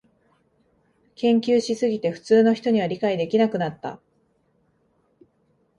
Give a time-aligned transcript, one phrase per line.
[1.13, 3.99] 研究しすぎて普通の人には理解できなくなった